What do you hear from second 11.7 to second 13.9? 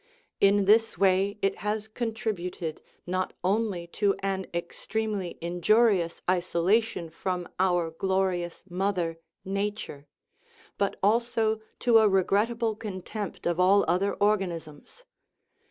to a regrettable contempt of all